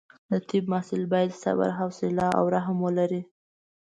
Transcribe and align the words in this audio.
د 0.29 0.33
طب 0.47 0.63
محصل 0.71 1.01
باید 1.13 1.31
صبر، 1.43 1.69
حوصله 1.79 2.27
او 2.37 2.43
رحم 2.55 2.77
ولري. 2.85 3.21